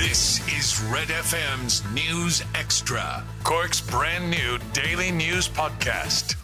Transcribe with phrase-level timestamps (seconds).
[0.00, 6.36] This is Red FM's News Extra, Cork's brand new daily news podcast.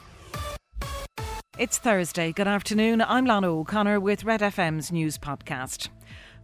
[1.58, 2.32] It's Thursday.
[2.32, 3.00] Good afternoon.
[3.00, 5.88] I'm Lana O'Connor with Red FM's news podcast.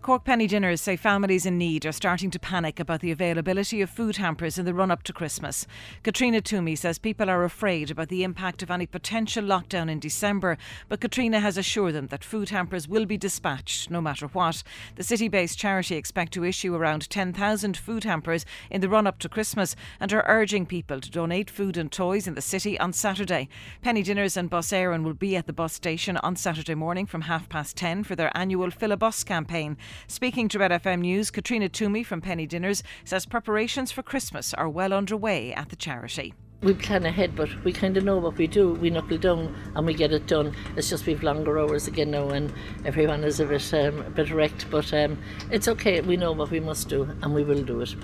[0.03, 3.89] Cork Penny Dinners say families in need are starting to panic about the availability of
[3.89, 5.65] food hampers in the run up to Christmas.
[6.03, 10.59] Katrina Toomey says people are afraid about the impact of any potential lockdown in December,
[10.89, 14.65] but Katrina has assured them that food hampers will be dispatched no matter what.
[14.97, 19.21] The city based charity expect to issue around 10,000 food hampers in the run up
[19.21, 22.93] to Christmas and are urging people to donate food and toys in the city on
[22.93, 23.49] Saturday.
[23.83, 27.21] Penny Dinners and Bus Éireann will be at the bus station on Saturday morning from
[27.21, 29.77] half past 10 for their annual Fill a Bus campaign.
[30.07, 34.69] Speaking to Red FM News, Katrina Toomey from Penny Dinners says preparations for Christmas are
[34.69, 38.47] well underway at the charity we plan ahead, but we kind of know what we
[38.47, 38.75] do.
[38.75, 40.55] We knuckle down and we get it done.
[40.77, 42.53] It's just we've longer hours again now, and
[42.85, 44.71] everyone is a bit um, a bit wrecked.
[44.71, 45.19] But um,
[45.51, 46.01] it's okay.
[46.01, 47.97] We know what we must do, and we will do it.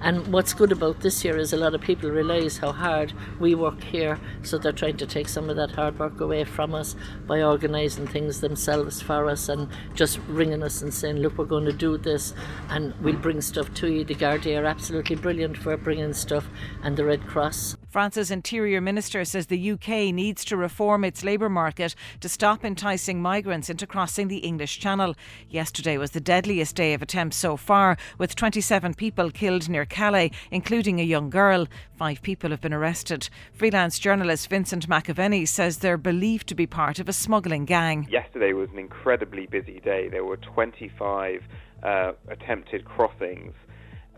[0.00, 3.56] And what's good about this year is a lot of people realise how hard we
[3.56, 6.94] work here, so they're trying to take some of that hard work away from us
[7.26, 11.64] by organising things themselves for us and just ringing us and saying, "Look, we're going
[11.64, 12.34] to do this,
[12.70, 16.48] and we'll bring stuff to you." The Gardaí are absolutely brilliant for bringing stuff,
[16.84, 17.76] and the Red Cross.
[17.88, 23.22] France's Interior Minister says the UK needs to reform its labour market to stop enticing
[23.22, 25.14] migrants into crossing the English Channel.
[25.48, 30.32] Yesterday was the deadliest day of attempts so far, with 27 people killed near Calais,
[30.50, 31.66] including a young girl.
[31.96, 33.28] Five people have been arrested.
[33.52, 38.06] Freelance journalist Vincent McAviney says they're believed to be part of a smuggling gang.
[38.10, 40.08] Yesterday was an incredibly busy day.
[40.08, 41.42] There were 25
[41.82, 43.54] uh, attempted crossings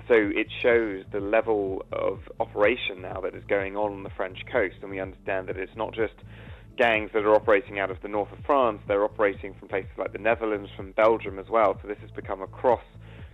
[0.09, 4.39] so it shows the level of operation now that is going on on the French
[4.51, 6.15] coast, and we understand that it's not just
[6.77, 10.13] gangs that are operating out of the north of France, they're operating from places like
[10.13, 11.79] the Netherlands, from Belgium as well.
[11.83, 12.85] So this has become a cross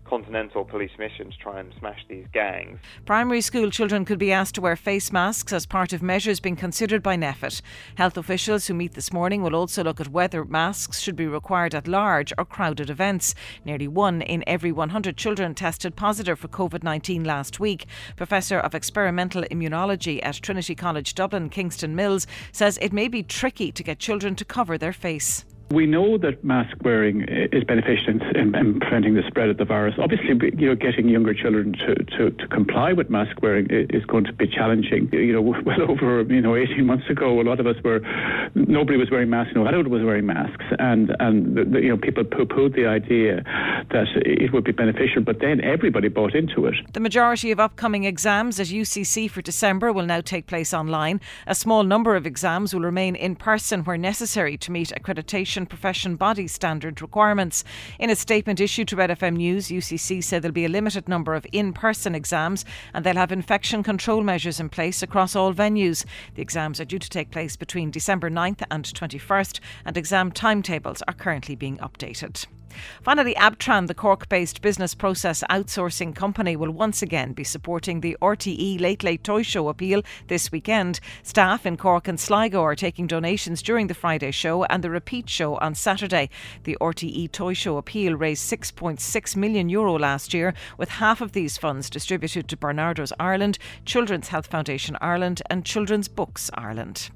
[0.05, 2.79] continental police missions try and smash these gangs.
[3.07, 6.57] Primary school children could be asked to wear face masks as part of measures being
[6.57, 7.61] considered by NPHET.
[7.97, 11.75] Health officials who meet this morning will also look at whether masks should be required
[11.75, 13.35] at large or crowded events.
[13.65, 17.87] Nearly one in every 100 children tested positive for COVID 19 last week.
[18.17, 23.73] Professor of Experimental Immunology at Trinity College Dublin, Kingston Mills, says it may be tricky
[23.73, 25.45] to get children to cover their face.
[25.71, 29.65] We know that mask wearing is beneficial in, in, in, preventing the spread of the
[29.65, 29.95] virus.
[29.99, 34.25] Obviously, you know, getting younger children to, to, to comply with mask wearing is going
[34.25, 35.09] to be challenging.
[35.13, 38.01] You know, well over you know 18 months ago, a lot of us were
[38.55, 39.55] nobody was wearing masks.
[39.55, 43.43] No adult was wearing masks, and and the, you know people poo-pooed the idea
[43.91, 45.23] that it would be beneficial.
[45.23, 46.75] But then everybody bought into it.
[46.93, 51.21] The majority of upcoming exams at UCC for December will now take place online.
[51.47, 56.17] A small number of exams will remain in person where necessary to meet accreditation profession
[56.17, 57.63] body standard requirements.
[57.99, 61.35] In a statement issued to Red FM News, UCC said there'll be a limited number
[61.35, 66.05] of in person exams and they'll have infection control measures in place across all venues.
[66.35, 71.03] The exams are due to take place between December 9th and 21st, and exam timetables
[71.07, 72.47] are currently being updated.
[73.03, 78.17] Finally, Abtran, the Cork based business process outsourcing company, will once again be supporting the
[78.21, 81.01] RTE Late Late Toy Show appeal this weekend.
[81.23, 85.29] Staff in Cork and Sligo are taking donations during the Friday show and the repeat
[85.29, 86.31] show on Saturday.
[86.65, 91.59] The RTE Toy Show appeal raised 6.6 million euro last year, with half of these
[91.59, 97.11] funds distributed to Barnardo's Ireland, Children's Health Foundation Ireland, and Children's Books Ireland.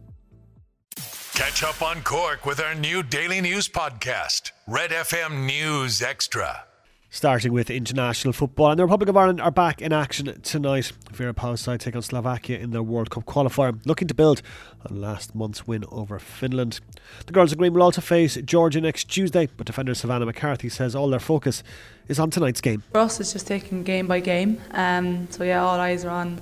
[1.34, 6.67] Catch up on Cork with our new daily news podcast, Red FM News Extra.
[7.10, 10.92] Starting with international football, and the Republic of Ireland are back in action tonight.
[11.10, 14.42] Vera Pauw's side take on Slovakia in their World Cup qualifier, looking to build
[14.84, 16.80] on last month's win over Finland.
[17.24, 20.94] The girls in green will also face Georgia next Tuesday, but defender Savannah McCarthy says
[20.94, 21.62] all their focus
[22.08, 22.82] is on tonight's game.
[22.92, 24.60] For us, it's just taking game by game.
[24.72, 26.38] Um, so yeah, all eyes are on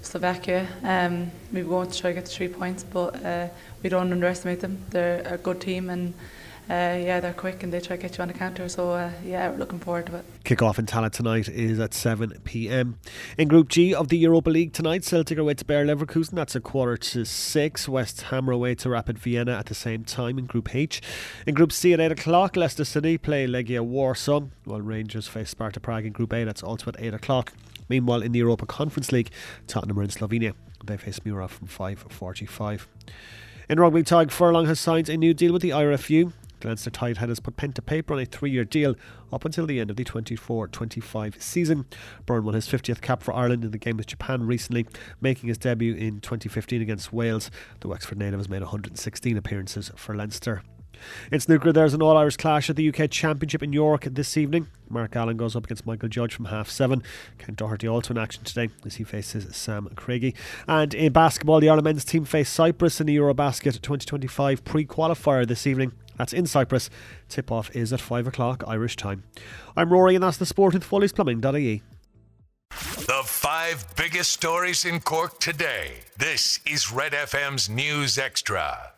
[0.00, 0.66] Slovakia.
[0.84, 3.48] Um, we want to try to get the three points, but uh,
[3.82, 4.82] we don't underestimate them.
[4.88, 6.14] They're a good team and.
[6.68, 8.68] Uh, yeah, they're quick and they try to get you on the counter.
[8.68, 10.24] So uh, yeah, we're looking forward to it.
[10.44, 12.98] Kick-off in Tallaght tonight is at 7 p.m.
[13.38, 16.32] In Group G of the Europa League tonight, Celtic are away to Bayer Leverkusen.
[16.32, 17.88] That's a quarter to six.
[17.88, 21.00] West Ham are away to Rapid Vienna at the same time in Group H.
[21.46, 25.80] In Group C at 8 o'clock, Leicester City play Legia Warsaw, while Rangers face Sparta
[25.80, 26.44] Prague in Group A.
[26.44, 27.54] That's also at 8 o'clock.
[27.88, 29.30] Meanwhile, in the Europa Conference League,
[29.66, 30.52] Tottenham are in Slovenia.
[30.84, 32.86] They face Mura from 5.45.
[33.70, 36.32] In rugby, Tadhg Furlong has signed a new deal with the IRFU.
[36.64, 38.96] Leinster tighthead has put pen to paper on a three year deal
[39.32, 41.86] up until the end of the 24 25 season.
[42.26, 44.86] Byrne won his 50th cap for Ireland in the game with Japan recently,
[45.20, 47.50] making his debut in 2015 against Wales.
[47.80, 50.62] The Wexford native has made 116 appearances for Leinster.
[51.30, 54.68] In snooker, there's an All Irish clash at the UK Championship in York this evening.
[54.88, 57.02] Mark Allen goes up against Michael Judge from half seven.
[57.38, 60.34] Ken Doherty also in action today as he faces Sam Craigie.
[60.66, 65.46] And in basketball, the Ireland men's team face Cyprus in the Eurobasket 2025 pre qualifier
[65.46, 65.92] this evening.
[66.18, 66.90] That's in Cyprus.
[67.28, 69.22] Tip off is at 5 o'clock Irish time.
[69.76, 71.82] I'm Rory, and that's the sport with Foley'sPlumbing.ie.
[72.70, 76.00] The five biggest stories in Cork today.
[76.18, 78.92] This is Red FM's News Extra.